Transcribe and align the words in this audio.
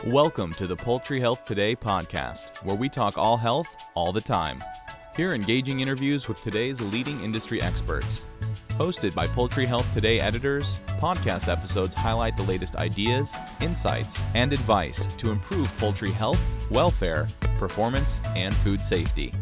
Welcome 0.00 0.52
to 0.54 0.66
the 0.66 0.74
Poultry 0.74 1.20
Health 1.20 1.44
Today 1.44 1.76
podcast, 1.76 2.56
where 2.64 2.74
we 2.74 2.88
talk 2.88 3.16
all 3.16 3.36
health 3.36 3.68
all 3.94 4.12
the 4.12 4.20
time. 4.20 4.60
Hear 5.14 5.32
engaging 5.32 5.78
interviews 5.78 6.26
with 6.26 6.42
today's 6.42 6.80
leading 6.80 7.22
industry 7.22 7.62
experts. 7.62 8.24
Hosted 8.70 9.14
by 9.14 9.28
Poultry 9.28 9.64
Health 9.64 9.86
Today 9.94 10.18
editors, 10.18 10.80
podcast 10.98 11.46
episodes 11.46 11.94
highlight 11.94 12.36
the 12.36 12.42
latest 12.42 12.74
ideas, 12.74 13.32
insights, 13.60 14.20
and 14.34 14.52
advice 14.52 15.06
to 15.18 15.30
improve 15.30 15.70
poultry 15.76 16.10
health, 16.10 16.40
welfare, 16.68 17.28
performance, 17.58 18.20
and 18.34 18.52
food 18.56 18.82
safety. 18.82 19.32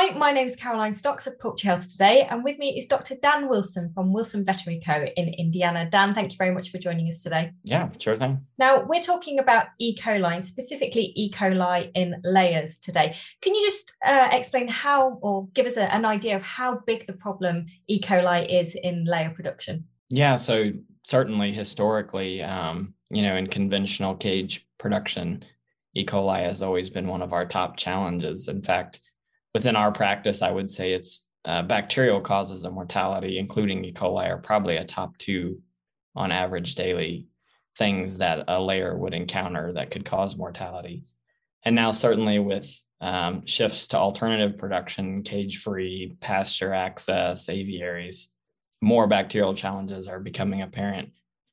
Hi, 0.00 0.16
my 0.16 0.30
name 0.30 0.46
is 0.46 0.54
Caroline 0.54 0.94
Stocks 0.94 1.26
of 1.26 1.40
Poultry 1.40 1.66
Health 1.66 1.90
Today, 1.90 2.22
and 2.30 2.44
with 2.44 2.56
me 2.56 2.68
is 2.78 2.86
Dr. 2.86 3.16
Dan 3.20 3.48
Wilson 3.48 3.90
from 3.92 4.12
Wilson 4.12 4.44
Veterinary 4.44 4.80
Co. 4.80 5.06
in 5.16 5.34
Indiana. 5.34 5.90
Dan, 5.90 6.14
thank 6.14 6.30
you 6.30 6.36
very 6.38 6.52
much 6.52 6.70
for 6.70 6.78
joining 6.78 7.08
us 7.08 7.20
today. 7.20 7.50
Yeah, 7.64 7.88
sure 7.98 8.16
thing. 8.16 8.46
Now, 8.58 8.84
we're 8.84 9.02
talking 9.02 9.40
about 9.40 9.66
E. 9.80 9.96
coli, 9.96 10.36
and 10.36 10.46
specifically 10.46 11.12
E. 11.16 11.32
coli 11.32 11.90
in 11.96 12.14
layers 12.22 12.78
today. 12.78 13.16
Can 13.42 13.56
you 13.56 13.66
just 13.66 13.92
uh, 14.06 14.28
explain 14.30 14.68
how, 14.68 15.18
or 15.20 15.48
give 15.48 15.66
us 15.66 15.76
a, 15.76 15.92
an 15.92 16.04
idea 16.04 16.36
of 16.36 16.42
how 16.42 16.78
big 16.86 17.04
the 17.08 17.12
problem 17.12 17.66
E. 17.88 18.00
coli 18.00 18.48
is 18.48 18.76
in 18.76 19.04
layer 19.04 19.30
production? 19.30 19.84
Yeah, 20.10 20.36
so 20.36 20.70
certainly 21.02 21.50
historically, 21.50 22.40
um, 22.40 22.94
you 23.10 23.22
know, 23.22 23.34
in 23.34 23.48
conventional 23.48 24.14
cage 24.14 24.64
production, 24.78 25.42
E. 25.96 26.06
coli 26.06 26.44
has 26.44 26.62
always 26.62 26.88
been 26.88 27.08
one 27.08 27.20
of 27.20 27.32
our 27.32 27.46
top 27.46 27.76
challenges. 27.76 28.46
In 28.46 28.62
fact, 28.62 29.00
within 29.54 29.76
our 29.76 29.92
practice, 29.92 30.42
I 30.42 30.50
would 30.50 30.70
say 30.70 30.92
it's 30.92 31.24
uh, 31.44 31.62
bacterial 31.62 32.20
causes 32.20 32.64
of 32.64 32.72
mortality, 32.72 33.38
including 33.38 33.84
E. 33.84 33.92
coli, 33.92 34.28
are 34.28 34.38
probably 34.38 34.76
a 34.76 34.84
top 34.84 35.16
two 35.18 35.60
on 36.14 36.32
average 36.32 36.74
daily 36.74 37.26
things 37.76 38.16
that 38.16 38.44
a 38.48 38.62
layer 38.62 38.96
would 38.96 39.14
encounter 39.14 39.72
that 39.72 39.90
could 39.90 40.04
cause 40.04 40.36
mortality. 40.36 41.04
And 41.64 41.74
now, 41.74 41.92
certainly, 41.92 42.38
with 42.38 42.78
um, 43.00 43.46
shifts 43.46 43.88
to 43.88 43.96
alternative 43.96 44.58
production, 44.58 45.22
cage 45.22 45.58
free, 45.58 46.16
pasture 46.20 46.74
access, 46.74 47.48
aviaries, 47.48 48.28
more 48.80 49.06
bacterial 49.06 49.54
challenges 49.54 50.08
are 50.08 50.20
becoming 50.20 50.62
apparent, 50.62 51.10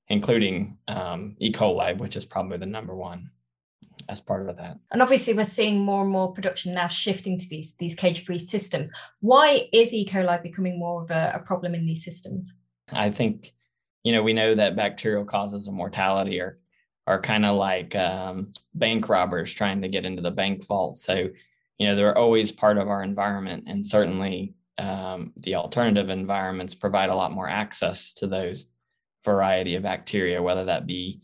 including 0.08 0.78
um, 0.88 1.36
E. 1.40 1.52
coli, 1.52 1.98
which 1.98 2.16
is 2.16 2.26
probably 2.26 2.58
the 2.58 2.66
number 2.66 2.96
one 2.96 3.30
as 4.08 4.20
part 4.20 4.48
of 4.48 4.58
that. 4.58 4.78
And 4.92 5.02
obviously, 5.02 5.34
we're 5.34 5.46
seeing 5.46 5.80
more 5.80 6.04
and 6.04 6.12
more 6.12 6.32
production 6.32 6.74
now 6.74 6.88
shifting 6.88 7.38
to 7.40 7.50
these 7.50 7.74
these 7.80 7.96
cage-free 7.96 8.38
systems. 8.38 8.92
Why 9.22 9.68
is 9.72 9.94
E. 9.94 10.06
coli 10.06 10.42
becoming 10.42 10.78
more 10.78 11.02
of 11.04 11.12
a, 11.12 11.32
a 11.36 11.40
problem 11.40 11.74
in 11.74 11.86
these 11.86 12.04
systems? 12.04 12.54
I 12.92 13.10
think, 13.10 13.54
you 14.04 14.14
know, 14.14 14.22
we 14.22 14.34
know 14.34 14.54
that 14.54 14.76
bacterial 14.76 15.26
causes 15.26 15.68
of 15.68 15.74
mortality 15.74 16.40
are 16.40 16.60
are 17.08 17.22
kind 17.22 17.46
of 17.46 17.56
like 17.56 17.96
um, 17.96 18.52
bank 18.74 19.10
robbers 19.10 19.54
trying 19.54 19.82
to 19.82 19.88
get 19.88 20.06
into 20.06 20.22
the 20.22 20.32
bank 20.32 20.66
vault. 20.66 20.98
So, 20.98 21.30
you 21.78 21.88
know, 21.88 21.96
they're 21.96 22.18
always 22.18 22.52
part 22.52 22.78
of 22.78 22.88
our 22.88 23.04
environment, 23.04 23.66
and 23.68 23.86
certainly 23.86 24.56
um, 24.78 25.34
the 25.38 25.56
alternative 25.56 26.10
environments 26.10 26.76
provide 26.76 27.10
a 27.10 27.16
lot 27.16 27.32
more 27.32 27.50
access 27.50 28.14
to 28.16 28.28
those 28.28 28.66
variety 29.24 29.76
of 29.76 29.84
bacteria, 29.84 30.44
whether 30.44 30.66
that 30.66 30.86
be 30.86 31.22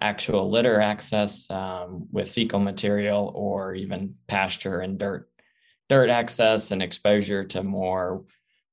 actual 0.00 0.50
litter 0.50 0.80
access 0.80 1.50
um, 1.50 2.06
with 2.10 2.28
fecal 2.28 2.60
material 2.60 3.32
or 3.34 3.74
even 3.74 4.14
pasture 4.26 4.80
and 4.80 4.98
dirt 4.98 5.28
dirt 5.88 6.08
access 6.08 6.70
and 6.70 6.82
exposure 6.82 7.44
to 7.44 7.62
more 7.62 8.24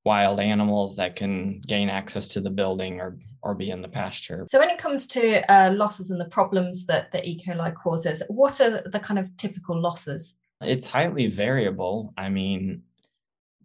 wild 0.06 0.40
animals 0.40 0.96
that 0.96 1.16
can 1.16 1.60
gain 1.68 1.90
access 1.90 2.30
to 2.30 2.40
the 2.40 2.50
building 2.50 3.02
or 3.02 3.18
or 3.44 3.54
be 3.54 3.70
in 3.70 3.82
the 3.82 3.88
pasture. 3.88 4.46
So 4.50 4.60
when 4.60 4.70
it 4.70 4.78
comes 4.78 5.08
to 5.08 5.24
uh, 5.52 5.72
losses 5.72 6.12
and 6.12 6.20
the 6.20 6.26
problems 6.26 6.86
that 6.88 7.12
the 7.12 7.24
E. 7.24 7.42
coli 7.46 7.74
causes, 7.74 8.24
what 8.30 8.60
are 8.60 8.82
the 8.82 9.00
kind 9.00 9.20
of 9.20 9.36
typical 9.38 9.80
losses? 9.80 10.36
It's 10.62 10.90
highly 10.90 11.28
variable. 11.28 12.14
I 12.18 12.30
mean, 12.30 12.82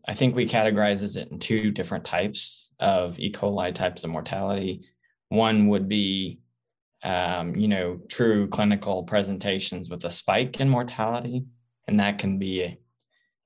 I 0.06 0.14
think 0.14 0.34
we 0.34 0.46
categorize 0.46 1.16
it 1.16 1.30
in 1.30 1.38
two 1.38 1.70
different 1.70 2.04
types 2.04 2.70
of 2.80 3.18
E. 3.18 3.32
coli 3.32 3.74
types 3.74 4.04
of 4.04 4.10
mortality. 4.10 4.82
One 5.30 5.68
would 5.68 5.88
be 5.88 6.41
um, 7.04 7.56
you 7.56 7.68
know, 7.68 8.00
true 8.08 8.48
clinical 8.48 9.02
presentations 9.02 9.90
with 9.90 10.04
a 10.04 10.10
spike 10.10 10.60
in 10.60 10.68
mortality, 10.68 11.44
and 11.86 11.98
that 12.00 12.18
can 12.18 12.38
be 12.38 12.78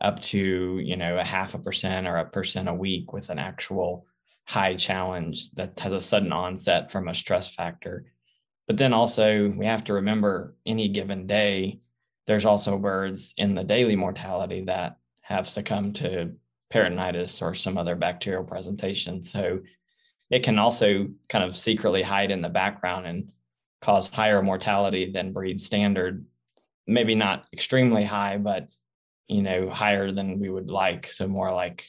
up 0.01 0.21
to 0.21 0.79
you 0.79 0.97
know 0.97 1.17
a 1.19 1.25
half 1.25 1.55
a 1.55 1.59
percent 1.59 2.07
or 2.07 2.17
a 2.17 2.29
percent 2.29 2.69
a 2.69 2.75
week 2.75 3.13
with 3.13 3.31
an 3.31 3.39
actual 3.39 4.07
high 4.45 4.75
challenge 4.75 5.51
that 5.53 5.79
has 5.79 5.93
a 5.93 6.01
sudden 6.01 6.33
onset 6.33 6.91
from 6.91 7.09
a 7.09 7.15
stress 7.15 7.49
factor. 7.49 8.05
But 8.67 8.77
then 8.77 8.93
also 8.93 9.49
we 9.49 9.67
have 9.67 9.85
to 9.85 9.95
remember 9.95 10.55
any 10.65 10.89
given 10.89 11.27
day, 11.27 11.81
there's 12.27 12.45
also 12.45 12.79
birds 12.79 13.35
in 13.39 13.55
the 13.55 13.65
daily 13.65 13.97
mortality 13.97 14.65
that 14.65 14.99
have 15.23 15.49
succumbed 15.49 15.97
to 15.97 16.33
peritonitis 16.73 17.43
or 17.43 17.55
some 17.55 17.79
other 17.79 17.97
bacterial 17.97 18.45
presentation. 18.45 19.23
So 19.23 19.61
it 20.31 20.43
can 20.43 20.59
also 20.59 21.09
kind 21.29 21.45
of 21.45 21.57
secretly 21.57 22.03
hide 22.03 22.31
in 22.31 22.43
the 22.43 22.49
background 22.49 23.07
and 23.07 23.33
cause 23.87 24.09
higher 24.09 24.43
mortality 24.43 25.13
than 25.13 25.33
breed 25.33 25.61
standard. 25.61 26.27
Maybe 26.89 27.15
not 27.15 27.45
extremely 27.53 28.05
high, 28.05 28.37
but 28.37 28.69
you 29.29 29.43
know 29.43 29.71
higher 29.71 30.11
than 30.11 30.41
we 30.41 30.51
would 30.51 30.71
like. 30.71 31.07
So 31.13 31.29
more 31.29 31.53
like 31.53 31.87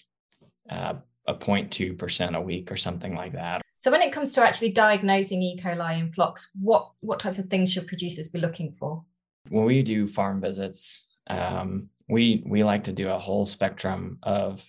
uh, 0.69 0.93
a 1.27 1.33
0.2 1.33 1.97
percent 1.97 2.35
a 2.35 2.41
week 2.41 2.71
or 2.71 2.77
something 2.77 3.15
like 3.15 3.31
that. 3.31 3.63
So 3.79 3.89
when 3.91 4.03
it 4.03 4.13
comes 4.13 4.33
to 4.33 4.43
actually 4.43 4.71
diagnosing 4.71 5.41
E. 5.41 5.59
coli 5.63 5.99
in 5.99 6.11
flocks, 6.11 6.51
what 6.59 6.91
what 6.99 7.19
types 7.19 7.39
of 7.39 7.47
things 7.47 7.71
should 7.71 7.87
producers 7.87 8.29
be 8.29 8.39
looking 8.39 8.75
for? 8.79 9.03
When 9.49 9.65
we 9.65 9.81
do 9.81 10.07
farm 10.07 10.39
visits, 10.39 11.07
um, 11.27 11.89
we 12.07 12.43
we 12.45 12.63
like 12.63 12.83
to 12.85 12.91
do 12.91 13.09
a 13.09 13.19
whole 13.19 13.47
spectrum 13.47 14.19
of 14.21 14.63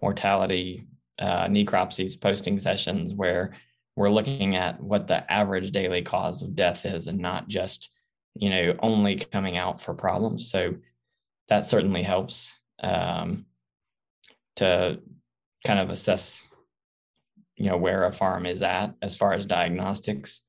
mortality 0.00 0.86
uh, 1.18 1.46
necropsies 1.48 2.18
posting 2.18 2.58
sessions 2.58 3.14
where 3.14 3.52
we're 3.96 4.10
looking 4.10 4.56
at 4.56 4.80
what 4.80 5.06
the 5.06 5.30
average 5.30 5.70
daily 5.70 6.02
cause 6.02 6.42
of 6.42 6.56
death 6.56 6.86
is 6.86 7.08
and 7.08 7.18
not 7.18 7.48
just 7.48 7.90
you 8.34 8.48
know 8.50 8.74
only 8.80 9.16
coming 9.16 9.56
out 9.56 9.80
for 9.80 9.94
problems. 9.94 10.50
So 10.50 10.74
that 11.48 11.64
certainly 11.64 12.02
helps 12.02 12.58
um, 12.82 13.46
to 14.56 15.00
kind 15.66 15.78
of 15.78 15.90
assess 15.90 16.46
you 17.56 17.68
know 17.68 17.76
where 17.76 18.04
a 18.04 18.12
farm 18.12 18.46
is 18.46 18.62
at 18.62 18.94
as 19.02 19.16
far 19.16 19.32
as 19.34 19.46
diagnostics. 19.46 20.42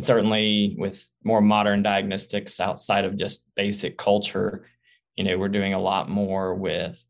Certainly 0.00 0.76
with 0.78 1.08
more 1.22 1.40
modern 1.40 1.82
diagnostics 1.82 2.58
outside 2.58 3.04
of 3.04 3.16
just 3.16 3.54
basic 3.54 3.98
culture 3.98 4.66
you 5.16 5.24
know 5.24 5.38
we're 5.38 5.48
doing 5.48 5.74
a 5.74 5.80
lot 5.80 6.08
more 6.08 6.54
with 6.54 7.04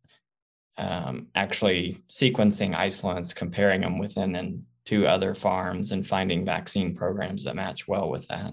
um, 0.78 1.28
actually 1.34 2.02
sequencing 2.10 2.74
isolates 2.74 3.34
comparing 3.34 3.82
them 3.82 3.98
within 3.98 4.34
an 4.34 4.66
to 4.86 5.06
other 5.06 5.34
farms 5.34 5.92
and 5.92 6.06
finding 6.06 6.44
vaccine 6.44 6.94
programs 6.94 7.44
that 7.44 7.56
match 7.56 7.86
well 7.86 8.08
with 8.08 8.26
that. 8.28 8.52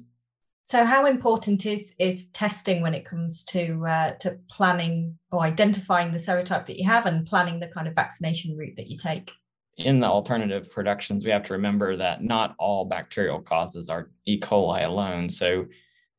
So, 0.63 0.85
how 0.85 1.07
important 1.07 1.65
is 1.65 1.95
is 1.97 2.27
testing 2.27 2.83
when 2.83 2.93
it 2.93 3.03
comes 3.03 3.43
to 3.45 3.85
uh, 3.87 4.11
to 4.19 4.37
planning 4.51 5.17
or 5.31 5.41
identifying 5.41 6.11
the 6.11 6.19
serotype 6.19 6.67
that 6.67 6.77
you 6.77 6.87
have 6.87 7.07
and 7.07 7.25
planning 7.25 7.59
the 7.59 7.67
kind 7.67 7.87
of 7.87 7.95
vaccination 7.95 8.55
route 8.55 8.75
that 8.77 8.87
you 8.87 8.95
take? 8.95 9.31
In 9.77 9.99
the 9.99 10.05
alternative 10.05 10.71
productions, 10.71 11.25
we 11.25 11.31
have 11.31 11.43
to 11.45 11.53
remember 11.53 11.97
that 11.97 12.23
not 12.23 12.53
all 12.59 12.85
bacterial 12.85 13.41
causes 13.41 13.89
are 13.89 14.11
E. 14.25 14.39
coli 14.39 14.85
alone. 14.85 15.29
So, 15.29 15.65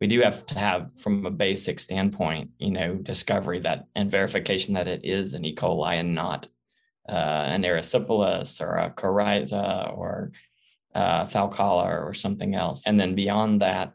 we 0.01 0.09
do 0.09 0.21
have 0.21 0.45
to 0.47 0.59
have, 0.59 0.93
from 0.99 1.27
a 1.27 1.31
basic 1.31 1.79
standpoint, 1.79 2.51
you 2.59 2.73
know, 2.73 2.97
discovery 2.97 3.61
that 3.61 3.87
and 3.95 4.11
verification 4.11 4.75
that 4.75 4.89
it 4.89 5.05
is 5.05 5.35
an 5.35 5.45
E. 5.45 5.55
coli 5.55 6.01
and 6.01 6.13
not 6.13 6.49
an 7.15 7.63
erysipelas 7.63 8.61
or 8.61 8.77
a 8.77 8.91
coryza 8.91 9.97
or 9.97 10.33
uh, 10.95 11.27
fowl 11.27 11.49
cholera 11.49 12.05
or 12.05 12.15
something 12.15 12.55
else. 12.55 12.83
And 12.87 12.99
then 12.99 13.15
beyond 13.15 13.61
that, 13.61 13.95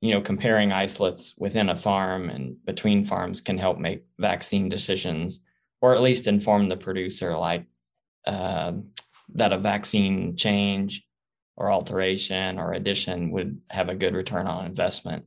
you 0.00 0.12
know, 0.12 0.20
comparing 0.20 0.72
isolates 0.72 1.34
within 1.36 1.68
a 1.68 1.76
farm 1.76 2.30
and 2.30 2.56
between 2.64 3.04
farms 3.04 3.40
can 3.40 3.58
help 3.58 3.78
make 3.78 4.04
vaccine 4.18 4.68
decisions, 4.68 5.40
or 5.80 5.94
at 5.94 6.02
least 6.02 6.26
inform 6.26 6.68
the 6.68 6.76
producer, 6.76 7.36
like 7.36 7.66
uh, 8.26 8.72
that 9.34 9.52
a 9.52 9.58
vaccine 9.58 10.36
change 10.36 11.06
or 11.56 11.70
alteration 11.70 12.58
or 12.58 12.72
addition 12.72 13.30
would 13.30 13.60
have 13.68 13.88
a 13.88 13.94
good 13.94 14.14
return 14.14 14.46
on 14.46 14.64
investment 14.64 15.24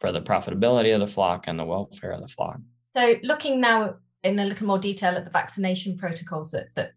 for 0.00 0.12
the 0.12 0.22
profitability 0.22 0.94
of 0.94 1.00
the 1.00 1.06
flock 1.06 1.44
and 1.46 1.58
the 1.58 1.64
welfare 1.64 2.12
of 2.12 2.22
the 2.22 2.28
flock. 2.28 2.58
So, 2.94 3.16
looking 3.22 3.60
now 3.60 3.96
in 4.28 4.38
a 4.38 4.44
little 4.44 4.66
more 4.66 4.78
detail 4.78 5.16
at 5.16 5.24
the 5.24 5.30
vaccination 5.30 5.96
protocols 5.96 6.50
that, 6.52 6.68
that 6.74 6.92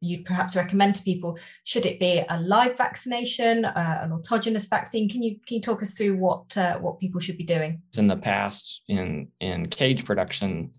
you'd 0.00 0.24
perhaps 0.24 0.54
recommend 0.54 0.94
to 0.94 1.02
people. 1.02 1.38
Should 1.64 1.86
it 1.86 1.98
be 1.98 2.22
a 2.28 2.40
live 2.40 2.76
vaccination 2.76 3.64
uh, 3.64 4.00
an 4.02 4.10
autogenous 4.10 4.68
vaccine? 4.68 5.08
Can 5.08 5.22
you 5.22 5.36
can 5.46 5.56
you 5.56 5.60
talk 5.60 5.82
us 5.82 5.92
through 5.92 6.16
what 6.16 6.56
uh, 6.56 6.78
what 6.78 7.00
people 7.00 7.20
should 7.20 7.38
be 7.38 7.44
doing? 7.44 7.82
In 7.96 8.06
the 8.06 8.16
past 8.16 8.82
in 8.88 9.28
in 9.40 9.66
cage 9.68 10.04
production 10.04 10.72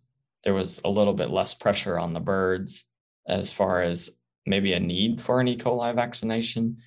there 0.43 0.53
was 0.53 0.79
a 0.85 0.89
little 0.89 1.13
bit 1.13 1.29
less 1.29 1.53
pressure 1.53 1.99
on 1.99 2.13
the 2.13 2.19
birds 2.19 2.85
as 3.27 3.51
far 3.51 3.81
as 3.81 4.09
maybe 4.45 4.73
a 4.73 4.79
need 4.79 5.21
for 5.21 5.41
an 5.41 5.47
e. 5.47 5.57
coli 5.57 5.93
vaccination. 5.93 6.77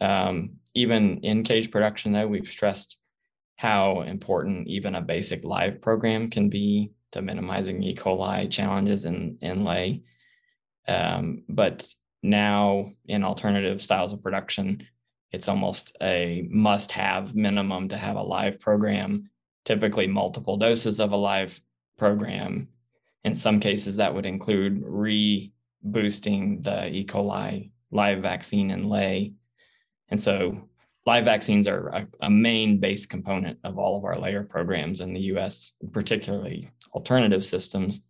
Um, 0.00 0.58
even 0.74 1.18
in 1.24 1.42
cage 1.42 1.70
production, 1.70 2.12
though, 2.12 2.28
we've 2.28 2.46
stressed 2.46 2.98
how 3.56 4.02
important 4.02 4.68
even 4.68 4.94
a 4.94 5.00
basic 5.00 5.42
live 5.42 5.80
program 5.80 6.30
can 6.30 6.48
be 6.48 6.92
to 7.12 7.22
minimizing 7.22 7.82
E. 7.82 7.94
coli 7.94 8.50
challenges 8.50 9.04
in, 9.04 9.38
in 9.40 9.64
lay. 9.64 10.02
Um, 10.86 11.44
but 11.48 11.86
now 12.22 12.92
in 13.06 13.24
alternative 13.24 13.82
styles 13.82 14.12
of 14.12 14.22
production, 14.22 14.86
it's 15.32 15.48
almost 15.48 15.96
a 16.02 16.46
must 16.50 16.92
have 16.92 17.34
minimum 17.34 17.90
to 17.90 17.96
have 17.96 18.16
a 18.16 18.22
live 18.22 18.58
program, 18.60 19.30
typically 19.64 20.06
multiple 20.06 20.56
doses 20.56 21.00
of 21.00 21.12
a 21.12 21.16
live 21.16 21.60
program. 21.98 22.68
In 23.24 23.34
some 23.34 23.60
cases, 23.60 23.96
that 23.96 24.14
would 24.14 24.26
include 24.26 24.82
reboosting 24.82 26.64
the 26.64 26.88
E. 26.88 27.04
coli 27.04 27.70
live 27.90 28.22
vaccine 28.22 28.70
in 28.70 28.88
lay. 28.88 29.32
And 30.08 30.20
so 30.20 30.67
live 31.08 31.24
vaccines 31.24 31.66
are 31.66 31.88
a, 31.88 32.06
a, 32.20 32.28
main 32.28 32.78
base 32.78 33.06
component 33.06 33.58
of 33.64 33.78
all 33.78 33.96
of 33.96 34.04
our 34.04 34.14
layer 34.16 34.42
programs 34.42 35.00
in 35.00 35.14
the 35.14 35.22
US, 35.32 35.72
particularly 35.90 36.68
alternative 36.92 37.42
systems. 37.42 38.02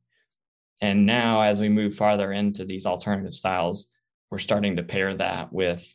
And 0.81 1.07
now, 1.07 1.43
as 1.43 1.61
we 1.61 1.69
move 1.69 1.95
farther 1.95 2.33
into 2.33 2.65
these 2.65 2.87
alternative 2.87 3.37
styles, 3.37 3.87
we're 4.33 4.41
starting 4.41 4.75
to 4.77 4.83
pair 4.83 5.17
that 5.17 5.53
with 5.53 5.95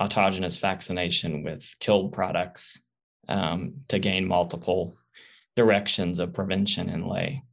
autogenous 0.00 0.58
vaccination 0.58 1.42
with 1.42 1.76
killed 1.78 2.14
products 2.14 2.80
um, 3.28 3.74
to 3.88 3.98
gain 3.98 4.26
multiple 4.26 4.96
directions 5.56 6.20
of 6.20 6.32
prevention 6.32 6.88
in 6.88 7.06
lay. 7.06 7.44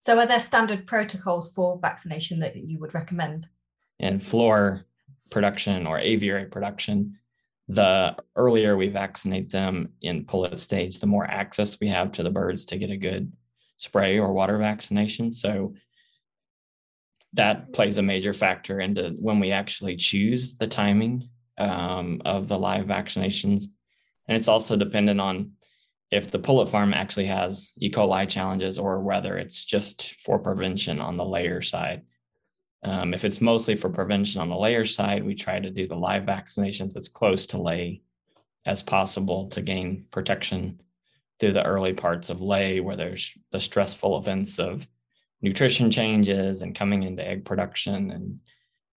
So, 0.00 0.18
are 0.18 0.26
there 0.26 0.40
standard 0.40 0.84
protocols 0.84 1.54
for 1.54 1.78
vaccination 1.78 2.40
that 2.40 2.56
you 2.56 2.80
would 2.80 2.92
recommend? 2.92 3.46
And 4.00 4.20
floor 4.20 4.84
production 5.30 5.86
or 5.86 5.98
aviary 5.98 6.46
production, 6.46 7.18
the 7.68 8.16
earlier 8.36 8.76
we 8.76 8.88
vaccinate 8.88 9.50
them 9.50 9.90
in 10.02 10.24
pullet 10.24 10.58
stage, 10.58 10.98
the 10.98 11.06
more 11.06 11.24
access 11.24 11.78
we 11.80 11.88
have 11.88 12.12
to 12.12 12.22
the 12.22 12.30
birds 12.30 12.64
to 12.66 12.78
get 12.78 12.90
a 12.90 12.96
good 12.96 13.32
spray 13.78 14.18
or 14.18 14.32
water 14.32 14.58
vaccination. 14.58 15.32
So, 15.32 15.74
that 17.34 17.72
plays 17.72 17.96
a 17.96 18.02
major 18.02 18.34
factor 18.34 18.80
into 18.80 19.10
when 19.10 19.38
we 19.38 19.52
actually 19.52 19.96
choose 19.96 20.56
the 20.56 20.66
timing 20.66 21.28
um, 21.58 22.20
of 22.24 22.48
the 22.48 22.58
live 22.58 22.86
vaccinations. 22.86 23.64
And 24.26 24.36
it's 24.36 24.48
also 24.48 24.76
dependent 24.76 25.20
on 25.20 25.52
if 26.10 26.30
the 26.30 26.38
pullet 26.38 26.68
farm 26.68 26.92
actually 26.92 27.26
has 27.26 27.72
E. 27.78 27.90
coli 27.90 28.28
challenges 28.28 28.78
or 28.78 29.00
whether 29.00 29.38
it's 29.38 29.64
just 29.64 30.14
for 30.20 30.38
prevention 30.38 31.00
on 31.00 31.16
the 31.16 31.24
layer 31.24 31.62
side. 31.62 32.02
Um, 32.82 33.12
if 33.12 33.24
it's 33.24 33.40
mostly 33.40 33.76
for 33.76 33.90
prevention 33.90 34.40
on 34.40 34.48
the 34.48 34.56
layer 34.56 34.86
side, 34.86 35.24
we 35.24 35.34
try 35.34 35.60
to 35.60 35.70
do 35.70 35.86
the 35.86 35.96
live 35.96 36.24
vaccinations 36.24 36.96
as 36.96 37.08
close 37.08 37.46
to 37.48 37.60
lay 37.60 38.02
as 38.64 38.82
possible 38.82 39.48
to 39.50 39.60
gain 39.60 40.06
protection 40.10 40.80
through 41.38 41.52
the 41.52 41.64
early 41.64 41.92
parts 41.92 42.30
of 42.30 42.42
lay 42.42 42.80
where 42.80 42.96
there's 42.96 43.32
the 43.52 43.60
stressful 43.60 44.18
events 44.18 44.58
of 44.58 44.86
nutrition 45.42 45.90
changes 45.90 46.62
and 46.62 46.74
coming 46.74 47.02
into 47.02 47.26
egg 47.26 47.44
production 47.44 48.10
and 48.10 48.40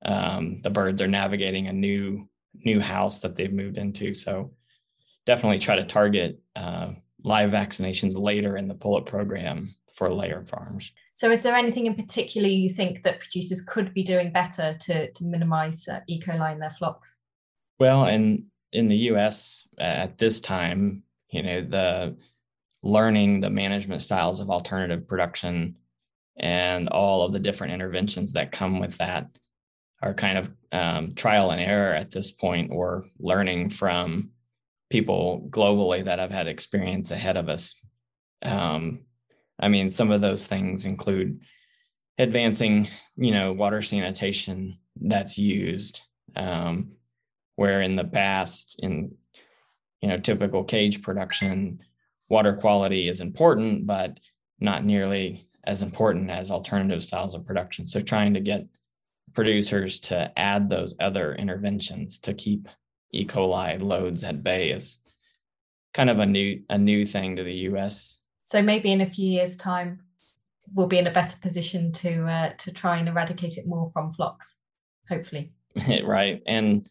um, 0.06 0.62
the 0.62 0.70
birds 0.70 1.02
are 1.02 1.08
navigating 1.08 1.68
a 1.68 1.74
new 1.74 2.28
new 2.54 2.80
house 2.80 3.22
that 3.22 3.36
they've 3.36 3.54
moved 3.54 3.78
into. 3.78 4.14
So 4.14 4.54
definitely 5.26 5.60
try 5.60 5.76
to 5.78 5.86
target 5.86 6.40
uh, 6.56 6.92
live 7.24 7.52
vaccinations 7.52 8.18
later 8.18 8.58
in 8.58 8.68
the 8.68 8.76
pullet 8.76 9.06
program 9.06 9.74
for 9.96 10.14
layer 10.14 10.44
farms 10.46 10.92
so 11.16 11.30
is 11.32 11.42
there 11.42 11.56
anything 11.56 11.86
in 11.86 11.96
particular 11.96 12.48
you 12.48 12.70
think 12.70 13.04
that 13.04 13.20
producers 13.20 13.62
could 13.62 13.94
be 13.94 14.04
doing 14.04 14.32
better 14.32 14.74
to, 14.74 15.12
to 15.12 15.24
minimize 15.24 15.88
uh, 15.88 16.00
e 16.08 16.20
coli 16.22 16.54
in 16.54 16.60
their 16.60 16.70
flocks? 16.70 17.18
Well 17.80 18.08
in 18.08 18.46
in 18.72 18.88
the 18.88 18.98
us 18.98 19.68
at 19.78 20.18
this 20.18 20.42
time 20.42 21.04
you 21.30 21.44
know 21.44 21.62
the 21.62 22.18
learning 22.82 23.40
the 23.40 23.50
management 23.50 24.02
styles 24.02 24.40
of 24.40 24.50
alternative 24.50 25.08
production 25.08 25.76
and 26.38 26.90
all 26.90 27.24
of 27.24 27.32
the 27.32 27.40
different 27.40 27.74
interventions 27.74 28.34
that 28.34 28.52
come 28.52 28.80
with 28.80 28.98
that 28.98 29.28
are 30.02 30.14
kind 30.14 30.38
of 30.38 30.52
um, 30.72 31.16
trial 31.16 31.52
and 31.52 31.62
error 31.62 31.94
at 31.94 32.12
this 32.12 32.32
point 32.32 32.72
or 32.72 33.06
learning 33.20 33.70
from 33.70 34.32
people 34.90 35.48
globally 35.50 36.04
that 36.04 36.20
have 36.20 36.32
had 36.32 36.48
experience 36.48 37.12
ahead 37.12 37.38
of 37.38 37.48
us. 37.48 37.82
Um, 38.42 39.02
i 39.60 39.68
mean 39.68 39.92
some 39.92 40.12
of 40.12 40.22
those 40.22 40.48
things 40.48 40.86
include 40.86 41.40
advancing 42.18 42.88
you 43.16 43.32
know 43.32 43.52
water 43.54 43.82
sanitation 43.82 44.78
that's 45.02 45.38
used 45.38 46.02
um, 46.36 46.92
where 47.56 47.82
in 47.82 47.96
the 47.96 48.04
past 48.04 48.80
in 48.84 49.14
you 50.02 50.10
know 50.10 50.18
typical 50.18 50.64
cage 50.64 51.02
production 51.02 51.80
water 52.30 52.54
quality 52.54 53.08
is 53.08 53.20
important 53.20 53.86
but 53.86 54.20
not 54.60 54.86
nearly 54.86 55.48
as 55.66 55.82
important 55.82 56.30
as 56.30 56.52
alternative 56.52 57.04
styles 57.04 57.36
of 57.36 57.46
production. 57.46 57.86
So 57.86 58.02
trying 58.02 58.34
to 58.34 58.40
get 58.40 58.68
producers 59.34 60.00
to 60.02 60.32
add 60.38 60.70
those 60.70 60.96
other 61.00 61.34
interventions 61.36 62.20
to 62.20 62.34
keep 62.34 62.68
E. 63.12 63.26
coli 63.26 63.82
loads 63.82 64.24
at 64.24 64.44
bay 64.44 64.72
is 64.72 64.98
kind 65.94 66.10
of 66.10 66.20
a 66.20 66.26
new 66.26 66.62
a 66.70 66.78
new 66.78 67.06
thing 67.06 67.36
to 67.36 67.44
the 67.44 67.54
US. 67.70 68.23
So 68.44 68.62
maybe 68.62 68.92
in 68.92 69.02
a 69.02 69.10
few 69.10 69.28
years' 69.28 69.58
time, 69.58 70.02
we'll 70.74 70.88
be 70.88 71.00
in 71.00 71.08
a 71.08 71.12
better 71.12 71.38
position 71.42 71.92
to 71.94 72.26
uh, 72.26 72.50
to 72.60 72.72
try 72.72 72.98
and 72.98 73.10
eradicate 73.10 73.58
it 73.58 73.68
more 73.68 73.90
from 73.92 74.12
flocks, 74.12 74.58
hopefully. 75.10 75.52
right, 76.04 76.42
and 76.46 76.88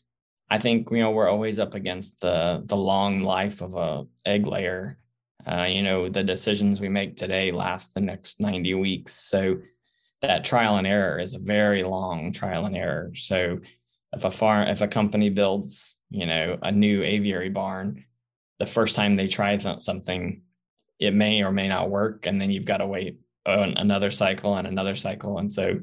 I 0.50 0.58
think 0.58 0.88
you 0.90 0.98
know 0.98 1.12
we're 1.12 1.28
always 1.28 1.58
up 1.58 1.74
against 1.74 2.20
the 2.20 2.62
the 2.64 2.76
long 2.76 3.22
life 3.22 3.62
of 3.62 3.74
a 3.74 4.04
egg 4.26 4.46
layer 4.46 4.98
uh, 5.50 5.64
you 5.64 5.82
know, 5.82 6.08
the 6.08 6.22
decisions 6.22 6.80
we 6.80 6.88
make 6.88 7.16
today 7.16 7.50
last 7.50 7.94
the 7.94 8.00
next 8.00 8.40
90 8.40 8.74
weeks. 8.74 9.12
So 9.12 9.58
that 10.20 10.44
trial 10.44 10.76
and 10.76 10.86
error 10.86 11.18
is 11.18 11.34
a 11.34 11.40
very 11.40 11.82
long 11.82 12.32
trial 12.32 12.66
and 12.66 12.76
error. 12.76 13.10
So 13.14 13.58
if 14.12 14.24
a 14.24 14.30
farm, 14.30 14.68
if 14.68 14.80
a 14.80 14.88
company 14.88 15.30
builds, 15.30 15.96
you 16.10 16.26
know, 16.26 16.58
a 16.62 16.70
new 16.70 17.02
aviary 17.02 17.48
barn, 17.48 18.04
the 18.58 18.66
first 18.66 18.94
time 18.94 19.16
they 19.16 19.26
try 19.26 19.56
something, 19.56 20.42
it 21.02 21.14
may 21.14 21.42
or 21.42 21.50
may 21.50 21.66
not 21.68 21.90
work. 21.90 22.26
And 22.26 22.40
then 22.40 22.50
you've 22.50 22.64
got 22.64 22.78
to 22.78 22.86
wait 22.86 23.18
on 23.44 23.76
another 23.76 24.12
cycle 24.12 24.54
and 24.54 24.68
another 24.68 24.94
cycle. 24.94 25.38
And 25.38 25.52
so 25.52 25.80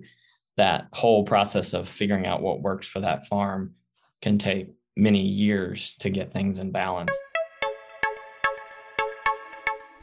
that 0.55 0.87
whole 0.93 1.25
process 1.25 1.73
of 1.73 1.89
figuring 1.89 2.25
out 2.25 2.41
what 2.41 2.61
works 2.61 2.87
for 2.87 3.01
that 3.01 3.27
farm 3.27 3.75
can 4.21 4.37
take 4.37 4.69
many 4.95 5.21
years 5.21 5.95
to 5.99 6.09
get 6.09 6.31
things 6.31 6.59
in 6.59 6.71
balance. 6.71 7.11